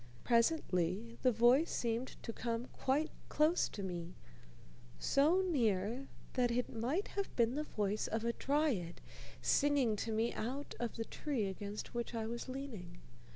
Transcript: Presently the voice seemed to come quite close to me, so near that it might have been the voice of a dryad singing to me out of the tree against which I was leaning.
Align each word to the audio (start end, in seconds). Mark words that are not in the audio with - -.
Presently 0.23 1.19
the 1.21 1.31
voice 1.31 1.69
seemed 1.69 2.15
to 2.23 2.33
come 2.33 2.65
quite 2.73 3.11
close 3.29 3.69
to 3.69 3.83
me, 3.83 4.15
so 4.97 5.41
near 5.41 6.07
that 6.33 6.49
it 6.49 6.73
might 6.75 7.09
have 7.09 7.35
been 7.35 7.53
the 7.53 7.63
voice 7.65 8.07
of 8.07 8.25
a 8.25 8.33
dryad 8.33 8.99
singing 9.43 9.95
to 9.97 10.11
me 10.11 10.33
out 10.33 10.73
of 10.79 10.95
the 10.95 11.05
tree 11.05 11.45
against 11.45 11.93
which 11.93 12.15
I 12.15 12.25
was 12.25 12.49
leaning. 12.49 12.97